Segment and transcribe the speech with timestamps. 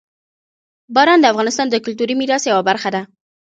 [0.95, 3.01] باران د افغانستان د کلتوري میراث یوه برخه ده.